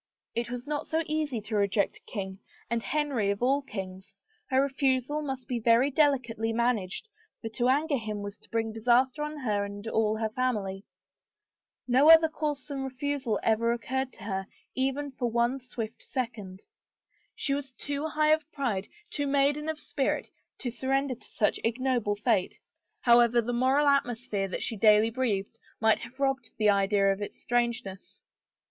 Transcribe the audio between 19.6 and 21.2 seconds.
of spirit to surrender